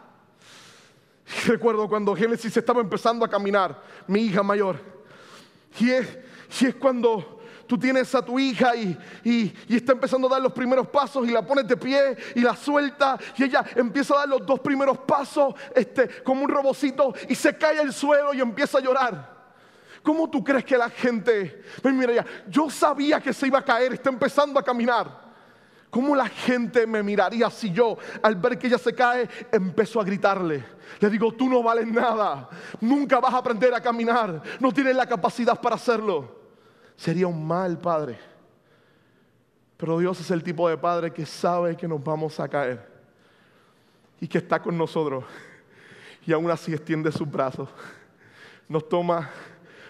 [1.46, 4.80] Recuerdo cuando Génesis estaba empezando a caminar, mi hija mayor.
[5.80, 6.18] Y es,
[6.60, 7.41] y es cuando
[7.72, 11.42] tú tienes a tu hija y, está empezando a dar los primeros pasos y la
[11.42, 15.56] pones de pie y la suelta y ella empieza a dar los dos primeros pasos
[15.74, 19.54] este, como un robocito y se cae al suelo y empieza a llorar.
[20.04, 23.94] ¿Cómo tú crees que la gente, mira ya, yo sabía que se iba a caer,
[23.94, 25.32] está empezando a caminar?
[25.90, 30.04] ¿Cómo la gente me miraría si yo, al ver que ella se cae, empezó a
[30.04, 30.62] gritarle?
[31.00, 32.50] Le digo, tú no vales nada,
[32.82, 36.41] nunca vas a aprender a caminar, no tienes la capacidad para hacerlo
[37.02, 38.20] sería un mal padre.
[39.76, 42.88] Pero Dios es el tipo de padre que sabe que nos vamos a caer
[44.20, 45.24] y que está con nosotros.
[46.28, 47.70] Y aún así extiende sus brazos,
[48.70, 49.32] nos toma,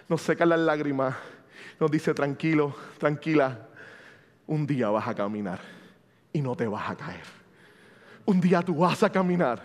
[0.07, 1.13] nos seca las lágrimas,
[1.77, 3.67] nos dice tranquilo, tranquila,
[4.47, 5.59] un día vas a caminar
[6.31, 7.25] y no te vas a caer.
[8.25, 9.61] Un día tú vas a caminar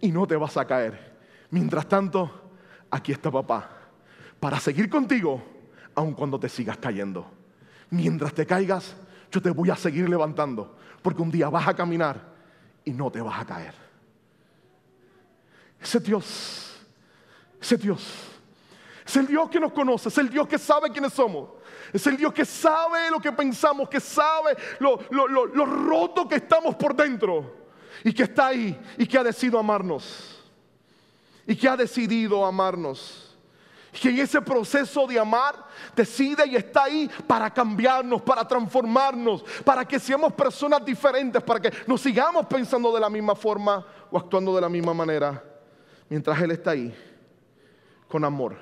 [0.00, 1.16] y no te vas a caer.
[1.50, 2.52] Mientras tanto,
[2.88, 3.68] aquí está papá
[4.38, 5.55] para seguir contigo
[5.96, 7.26] aun cuando te sigas cayendo.
[7.90, 8.94] Mientras te caigas,
[9.32, 12.20] yo te voy a seguir levantando, porque un día vas a caminar
[12.84, 13.74] y no te vas a caer.
[15.80, 16.76] Ese Dios,
[17.60, 18.06] ese Dios,
[19.04, 21.50] es el Dios que nos conoce, es el Dios que sabe quiénes somos.
[21.92, 26.74] Es el Dios que sabe lo que pensamos, que sabe lo, lo roto que estamos
[26.74, 27.68] por dentro
[28.02, 30.44] y que está ahí y que ha decidido amarnos.
[31.46, 33.25] Y que ha decidido amarnos
[34.00, 35.54] que en ese proceso de amar
[35.94, 41.72] decide y está ahí para cambiarnos, para transformarnos, para que seamos personas diferentes, para que
[41.86, 45.42] nos sigamos pensando de la misma forma o actuando de la misma manera,
[46.08, 46.94] mientras Él está ahí,
[48.08, 48.56] con amor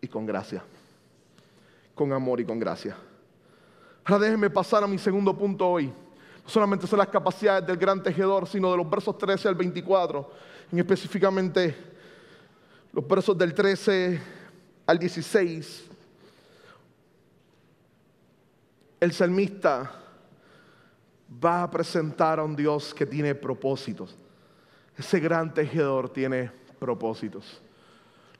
[0.00, 0.62] y con gracia.
[1.94, 2.96] Con amor y con gracia.
[4.04, 5.86] Ahora déjenme pasar a mi segundo punto hoy.
[5.86, 10.30] No solamente son las capacidades del gran tejedor, sino de los versos 13 al 24,
[10.72, 11.97] en específicamente
[12.98, 14.20] los versos del 13
[14.84, 15.84] al 16,
[18.98, 20.02] el salmista
[21.44, 24.18] va a presentar a un Dios que tiene propósitos.
[24.96, 27.62] Ese gran tejedor tiene propósitos.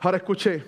[0.00, 0.64] Ahora escuché,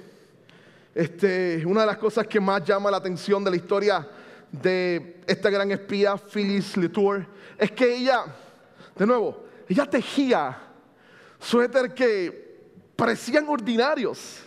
[0.94, 4.08] este, una de las cosas que más llama la atención de la historia
[4.52, 7.26] de esta gran espía, Phyllis Letour,
[7.58, 8.24] es que ella,
[8.94, 10.56] de nuevo, ella tejía
[11.40, 12.49] suéter que
[13.00, 14.42] parecían ordinarios.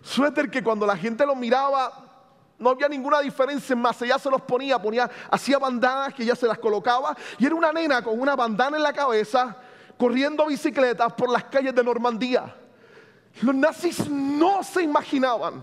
[0.00, 1.92] Suéter que cuando la gente los miraba
[2.58, 4.00] no había ninguna diferencia más.
[4.00, 7.14] Ella se los ponía, ponía, hacía bandanas que ella se las colocaba.
[7.38, 9.54] Y era una nena con una bandana en la cabeza,
[9.98, 12.56] corriendo bicicletas por las calles de Normandía.
[13.42, 15.62] Los nazis no se imaginaban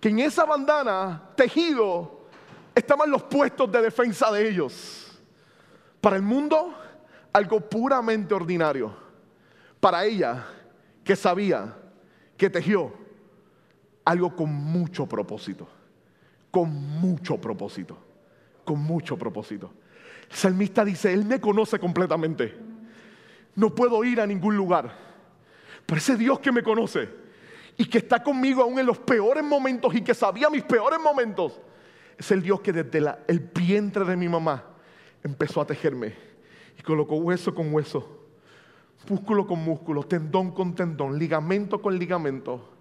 [0.00, 2.22] que en esa bandana tejido
[2.74, 5.16] estaban los puestos de defensa de ellos.
[6.00, 6.74] Para el mundo,
[7.32, 8.92] algo puramente ordinario.
[9.78, 10.44] Para ella,
[11.04, 11.76] que sabía,
[12.36, 12.92] que tejió
[14.04, 15.68] algo con mucho propósito,
[16.50, 17.96] con mucho propósito,
[18.64, 19.72] con mucho propósito.
[20.30, 22.54] El salmista dice, Él me conoce completamente.
[23.54, 24.92] no puedo ir a ningún lugar.
[25.84, 27.08] Pero ese Dios que me conoce
[27.76, 31.60] y que está conmigo aún en los peores momentos y que sabía mis peores momentos,
[32.16, 34.64] es el Dios que desde el vientre de mi mamá
[35.22, 36.14] empezó a tejerme
[36.78, 38.21] y colocó hueso con hueso,
[39.08, 42.71] músculo con músculo, tendón con tendón, ligamento con ligamento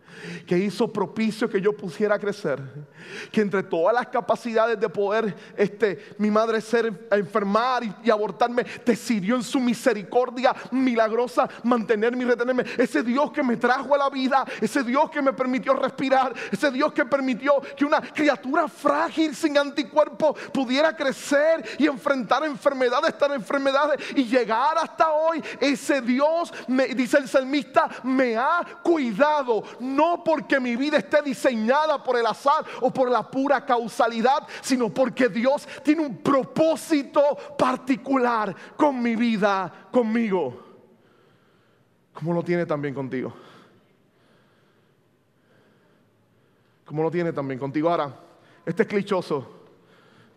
[0.45, 2.61] que hizo propicio que yo pusiera crecer,
[3.31, 9.35] que entre todas las capacidades de poder este, mi madre ser enfermar y, abortarme, decidió
[9.35, 12.65] en su misericordia milagrosa mantenerme y retenerme.
[12.77, 16.71] Ese Dios que me trajo a la vida, ese Dios que me permitió respirar, ese
[16.71, 23.31] Dios que permitió que una criatura frágil sin anticuerpo pudiera crecer y enfrentar enfermedades, estar
[23.31, 25.43] enfermedades y llegar hasta hoy.
[25.59, 29.63] Ese Dios, me, dice el salmista, me ha cuidado.
[30.23, 35.29] Porque mi vida esté diseñada por el azar o por la pura causalidad, sino porque
[35.29, 37.21] Dios tiene un propósito
[37.57, 40.71] particular con mi vida, conmigo.
[42.13, 43.33] Como lo tiene también contigo.
[46.85, 47.89] Como lo tiene también contigo.
[47.89, 48.13] Ahora,
[48.65, 49.61] este es clichoso.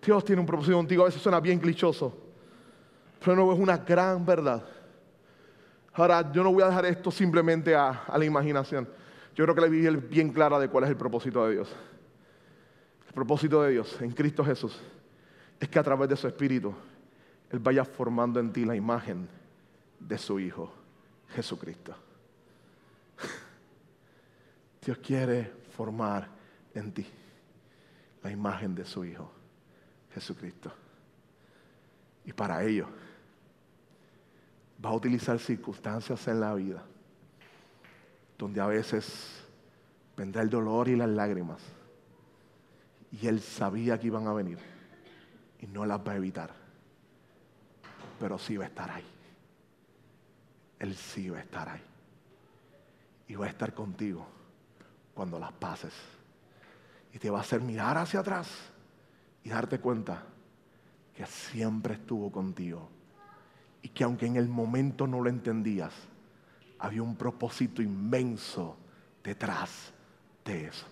[0.05, 1.03] Dios tiene un propósito contigo.
[1.03, 2.17] A veces suena bien clichoso.
[3.21, 4.63] Pero no es una gran verdad.
[5.95, 8.89] Ahora, yo no voy a dejar esto simplemente a, a la imaginación.
[9.35, 11.75] Yo creo que la Biblia es bien clara de cuál es el propósito de Dios.
[13.09, 14.81] El propósito de Dios en Cristo Jesús
[15.59, 16.73] es que a través de su Espíritu
[17.51, 19.29] Él vaya formando en ti la imagen
[19.99, 20.73] de su Hijo,
[21.31, 21.97] Jesucristo.
[24.85, 26.29] Dios quiere formar
[26.73, 27.07] en ti
[28.23, 29.33] la imagen de su Hijo,
[30.13, 30.73] Jesucristo.
[32.25, 32.87] Y para ello
[34.85, 36.85] va a utilizar circunstancias en la vida
[38.39, 39.45] donde a veces
[40.17, 41.61] vendrá el dolor y las lágrimas.
[43.11, 44.59] Y él sabía que iban a venir
[45.61, 46.51] y no las va a evitar,
[48.19, 49.07] pero sí va a estar ahí.
[50.79, 51.83] Él sí va a estar ahí.
[53.29, 54.27] Y va a estar contigo
[55.15, 55.95] cuando las pases.
[57.13, 58.51] Y te va a hacer mirar hacia atrás
[59.45, 60.25] y darte cuenta
[61.15, 62.91] que siempre estuvo contigo.
[63.81, 65.93] Y que aunque en el momento no lo entendías,
[66.85, 68.77] había un propósito inmenso
[69.23, 69.91] detrás
[70.45, 70.85] de eso.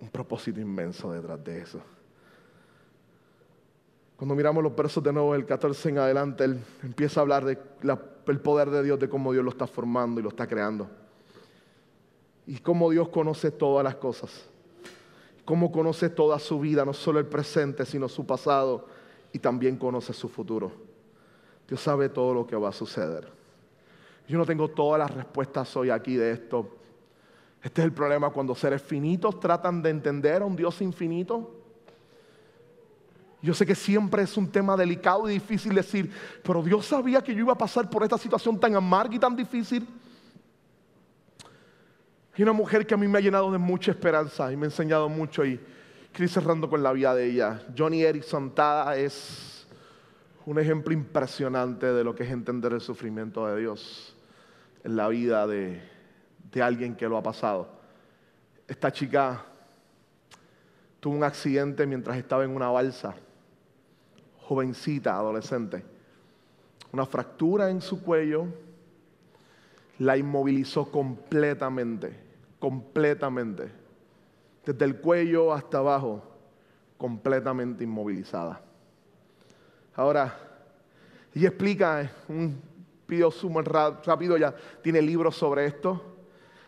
[0.00, 1.80] Un propósito inmenso detrás de eso.
[4.16, 8.40] Cuando miramos los versos de nuevo del 14 en adelante, él empieza a hablar del
[8.40, 10.90] poder de Dios, de cómo Dios lo está formando y lo está creando.
[12.44, 14.48] Y cómo Dios conoce todas las cosas.
[15.44, 18.88] Cómo conoce toda su vida, no solo el presente, sino su pasado.
[19.32, 20.72] Y también conoce su futuro.
[21.68, 23.43] Dios sabe todo lo que va a suceder.
[24.26, 26.78] Yo no tengo todas las respuestas hoy aquí de esto.
[27.62, 31.50] Este es el problema cuando seres finitos tratan de entender a un Dios infinito.
[33.42, 36.10] Yo sé que siempre es un tema delicado y difícil decir,
[36.42, 39.36] pero Dios sabía que yo iba a pasar por esta situación tan amarga y tan
[39.36, 39.86] difícil.
[42.36, 44.68] Hay una mujer que a mí me ha llenado de mucha esperanza y me ha
[44.68, 45.60] enseñado mucho y
[46.12, 47.62] quiero cerrando con la vida de ella.
[47.76, 49.66] Johnny Erickson Tada es
[50.46, 54.13] un ejemplo impresionante de lo que es entender el sufrimiento de Dios
[54.84, 55.82] en la vida de,
[56.62, 57.68] alguien que lo ha pasado.
[58.68, 59.44] Esta chica
[61.00, 63.14] tuvo un accidente mientras estaba en una balsa,
[64.42, 65.84] jovencita, adolescente.
[66.92, 68.46] Una fractura en su cuello
[69.98, 72.16] la inmovilizó completamente,
[72.60, 73.72] completamente.
[74.64, 76.22] Desde el cuello hasta abajo,
[76.96, 78.60] completamente inmovilizada.
[79.96, 80.38] Ahora,
[81.34, 82.73] ella explica un
[83.14, 86.02] pidió sumo rápido, ya tiene libros sobre esto.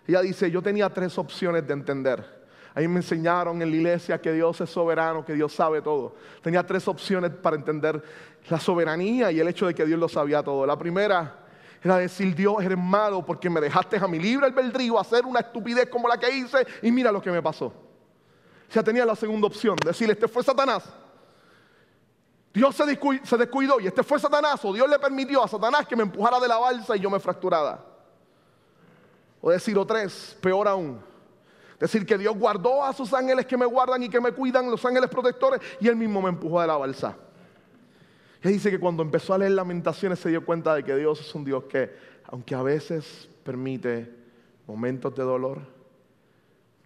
[0.06, 2.46] Ella dice, yo tenía tres opciones de entender.
[2.72, 6.14] Ahí me enseñaron en la iglesia que Dios es soberano, que Dios sabe todo.
[6.42, 8.00] Tenía tres opciones para entender
[8.48, 10.64] la soberanía y el hecho de que Dios lo sabía todo.
[10.64, 11.46] La primera
[11.82, 15.88] era decir, Dios eres malo porque me dejaste a mi libre albedrío hacer una estupidez
[15.88, 17.72] como la que hice y mira lo que me pasó.
[18.72, 20.85] Ya tenía la segunda opción, decir, este fue Satanás.
[22.56, 26.04] Dios se descuidó, y este fue Satanás, o Dios le permitió a Satanás que me
[26.04, 27.84] empujara de la balsa y yo me fracturara.
[29.42, 30.98] O decir, o tres, peor aún,
[31.78, 34.82] decir que Dios guardó a sus ángeles que me guardan y que me cuidan, los
[34.86, 37.14] ángeles protectores, y él mismo me empujó de la balsa.
[38.42, 41.34] Y dice que cuando empezó a leer lamentaciones se dio cuenta de que Dios es
[41.34, 41.94] un Dios que,
[42.24, 44.11] aunque a veces permite
[44.66, 45.61] momentos de dolor,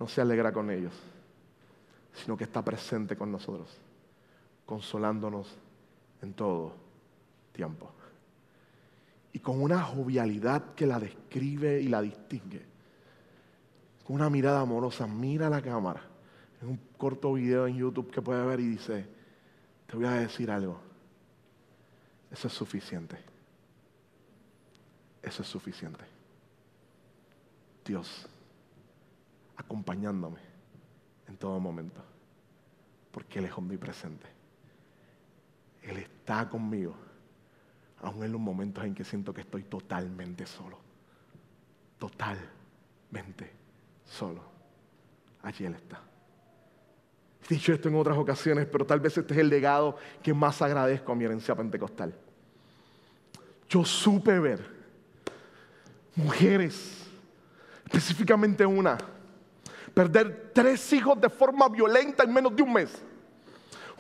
[0.01, 0.95] no se alegra con ellos,
[2.13, 3.69] sino que está presente con nosotros
[4.71, 5.49] consolándonos
[6.23, 6.73] en todo
[7.51, 7.91] tiempo.
[9.33, 12.65] Y con una jovialidad que la describe y la distingue.
[14.07, 16.05] Con una mirada amorosa, mira la cámara.
[16.63, 19.09] En un corto video en YouTube que puede ver y dice,
[19.89, 20.81] te voy a decir algo.
[22.31, 23.17] Eso es suficiente.
[25.21, 26.05] eso es suficiente.
[27.85, 28.29] Dios
[29.57, 30.39] acompañándome
[31.27, 32.01] en todo momento,
[33.11, 34.40] porque Él es omnipresente.
[35.91, 36.95] Él está conmigo,
[38.03, 40.79] aun en los momentos en que siento que estoy totalmente solo.
[41.99, 43.51] Totalmente
[44.05, 44.41] solo.
[45.43, 46.01] Allí Él está.
[47.45, 50.63] He dicho esto en otras ocasiones, pero tal vez este es el legado que más
[50.63, 52.15] agradezco a mi herencia pentecostal.
[53.69, 54.65] Yo supe ver
[56.15, 57.09] mujeres,
[57.85, 58.97] específicamente una,
[59.93, 63.03] perder tres hijos de forma violenta en menos de un mes.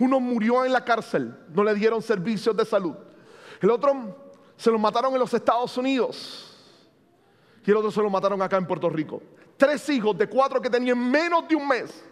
[0.01, 2.95] Uno murió en la cárcel, no le dieron servicios de salud.
[3.61, 6.47] El otro se lo mataron en los Estados Unidos.
[7.65, 9.23] Y el otro se lo mataron acá en Puerto Rico.
[9.59, 12.03] Tres hijos de cuatro que tenían menos de un mes.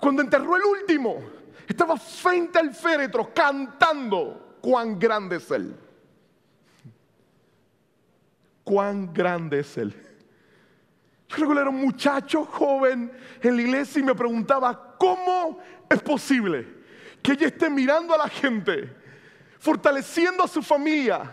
[0.00, 1.22] Cuando enterró el último,
[1.68, 5.76] estaba frente al féretro cantando cuán grande es Él.
[8.64, 9.94] Cuán grande es Él.
[11.28, 15.58] Yo recuerdo era un muchacho joven en la iglesia y me preguntaba, ¿cómo
[15.94, 16.66] es posible
[17.22, 18.94] que ella esté mirando a la gente,
[19.58, 21.30] fortaleciendo a su familia?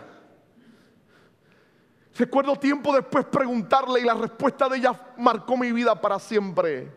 [2.16, 6.92] Recuerdo tiempo después preguntarle y la respuesta de ella marcó mi vida para siempre.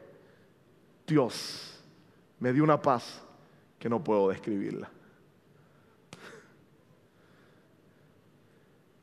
[1.08, 1.82] Dios
[2.40, 3.22] me dio una paz
[3.80, 4.90] que no puedo describirla.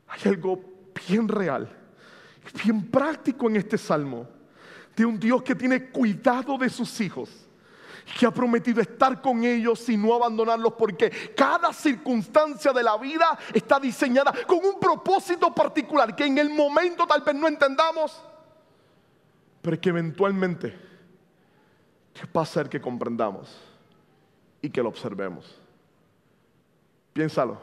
[0.07, 0.61] Hay algo
[1.07, 1.81] bien real
[2.63, 4.27] bien práctico en este salmo
[4.95, 7.29] de un Dios que tiene cuidado de sus hijos,
[8.19, 13.37] que ha prometido estar con ellos y no abandonarlos porque cada circunstancia de la vida
[13.53, 18.23] está diseñada con un propósito particular que en el momento tal vez no entendamos,
[19.61, 20.77] pero que eventualmente
[22.35, 23.59] va a ser que comprendamos
[24.61, 25.59] y que lo observemos.
[27.13, 27.59] Piénsalo.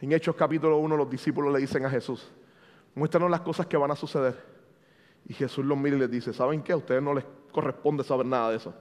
[0.00, 2.30] En Hechos capítulo 1 los discípulos le dicen a Jesús,
[2.94, 4.36] Muéstranos las cosas que van a suceder.
[5.26, 6.72] Y Jesús los mira y les dice, ¿saben qué?
[6.72, 8.74] A ustedes no les corresponde saber nada de eso.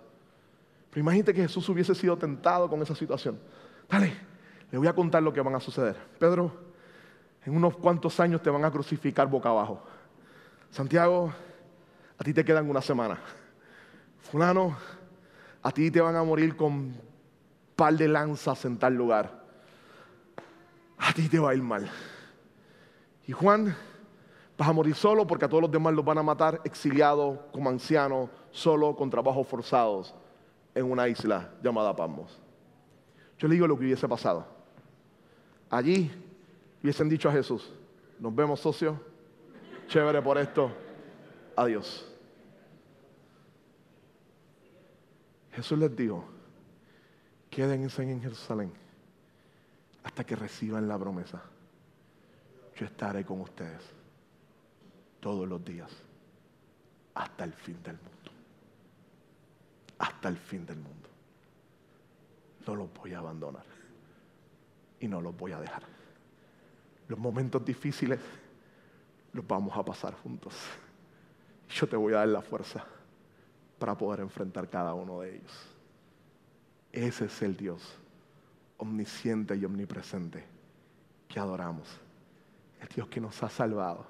[0.89, 3.39] Pero imagínate que Jesús hubiese sido tentado con esa situación.
[3.89, 4.13] Dale,
[4.71, 5.95] le voy a contar lo que van a suceder.
[6.17, 6.51] Pedro,
[7.45, 9.81] en unos cuantos años te van a crucificar boca abajo.
[10.71, 11.33] Santiago,
[12.17, 13.19] a ti te quedan una semana.
[14.19, 14.75] Fulano,
[15.61, 16.95] a ti te van a morir con
[17.75, 19.43] par de lanzas en tal lugar.
[20.97, 21.89] A ti te va a ir mal.
[23.25, 23.75] Y Juan,
[24.59, 27.69] Vas a morir solo porque a todos los demás los van a matar, exiliado, como
[27.69, 30.13] anciano, solo, con trabajos forzados,
[30.79, 32.39] en una isla llamada Pamos.
[33.37, 34.47] Yo le digo lo que hubiese pasado.
[35.69, 36.09] Allí
[36.81, 37.71] hubiesen dicho a Jesús,
[38.17, 38.99] nos vemos socio,
[39.87, 40.71] chévere por esto,
[41.55, 42.05] adiós.
[45.51, 46.23] Jesús les dijo,
[47.49, 48.71] quédense en Jerusalén
[50.03, 51.41] hasta que reciban la promesa.
[52.77, 53.83] Yo estaré con ustedes
[55.19, 55.91] todos los días
[57.15, 58.18] hasta el fin del mundo.
[60.19, 61.07] Hasta el fin del mundo.
[62.67, 63.63] No los voy a abandonar
[64.99, 65.83] y no los voy a dejar.
[67.07, 68.19] Los momentos difíciles
[69.31, 70.53] los vamos a pasar juntos.
[71.69, 72.83] Yo te voy a dar la fuerza
[73.79, 75.53] para poder enfrentar cada uno de ellos.
[76.91, 77.81] Ese es el Dios
[78.75, 80.43] omnisciente y omnipresente
[81.29, 81.87] que adoramos.
[82.81, 84.05] El Dios que nos ha salvado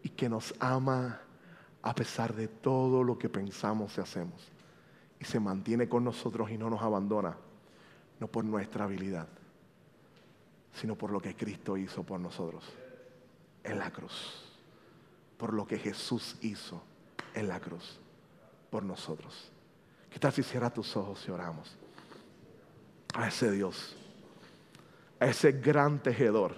[0.00, 1.18] y que nos ama
[1.82, 4.52] a pesar de todo lo que pensamos y hacemos.
[5.20, 7.36] Y se mantiene con nosotros y no nos abandona,
[8.20, 9.28] no por nuestra habilidad,
[10.72, 12.64] sino por lo que Cristo hizo por nosotros
[13.64, 14.44] en la cruz.
[15.36, 16.82] Por lo que Jesús hizo
[17.34, 18.00] en la cruz
[18.70, 19.50] por nosotros.
[20.10, 21.76] ¿Qué tal si cierras tus ojos y oramos?
[23.14, 23.96] A ese Dios,
[25.20, 26.54] a ese gran tejedor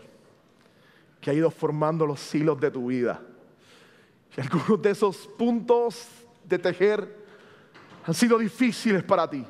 [1.20, 3.20] que ha ido formando los hilos de tu vida
[4.36, 6.08] y algunos de esos puntos
[6.44, 7.19] de tejer
[8.10, 9.46] han sido difíciles para ti.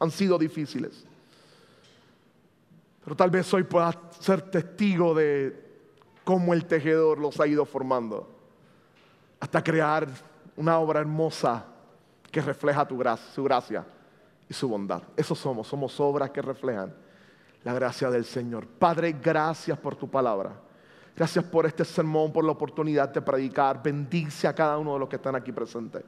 [0.00, 1.04] Han sido difíciles.
[3.04, 5.64] Pero tal vez hoy puedas ser testigo de
[6.24, 8.28] cómo el tejedor los ha ido formando.
[9.38, 10.08] Hasta crear
[10.56, 11.64] una obra hermosa
[12.32, 13.86] que refleja tu gracia, su gracia
[14.48, 15.04] y su bondad.
[15.16, 16.92] Eso somos, somos obras que reflejan
[17.62, 18.66] la gracia del Señor.
[18.66, 20.52] Padre, gracias por tu palabra.
[21.14, 23.80] Gracias por este sermón, por la oportunidad de predicar.
[23.80, 26.02] Bendice a cada uno de los que están aquí presentes.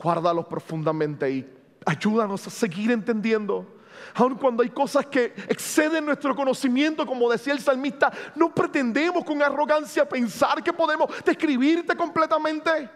[0.00, 1.52] Guárdalos profundamente y
[1.84, 3.76] ayúdanos a seguir entendiendo.
[4.14, 9.42] Aun cuando hay cosas que exceden nuestro conocimiento, como decía el salmista, no pretendemos con
[9.42, 12.88] arrogancia pensar que podemos describirte completamente.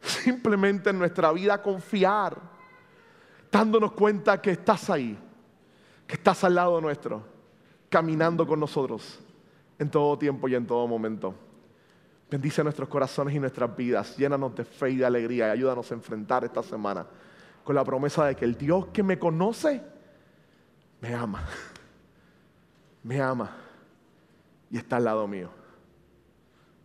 [0.00, 2.38] Simplemente en nuestra vida confiar,
[3.50, 5.18] dándonos cuenta que estás ahí,
[6.06, 7.24] que estás al lado nuestro,
[7.88, 9.20] caminando con nosotros
[9.78, 11.34] en todo tiempo y en todo momento.
[12.30, 15.94] Bendice nuestros corazones y nuestras vidas, llénanos de fe y de alegría y ayúdanos a
[15.94, 17.06] enfrentar esta semana
[17.64, 19.82] con la promesa de que el Dios que me conoce
[21.00, 21.46] me ama,
[23.02, 23.56] me ama
[24.70, 25.48] y está al lado mío,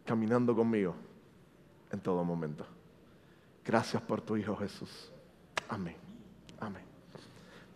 [0.05, 0.95] caminando conmigo
[1.91, 2.65] en todo momento.
[3.65, 5.11] Gracias por tu Hijo Jesús.
[5.67, 5.95] Amén.
[6.59, 6.83] Amén.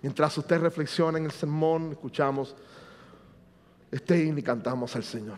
[0.01, 2.55] Mientras usted reflexiona en el sermón, escuchamos
[3.91, 5.37] este himno y cantamos al Señor.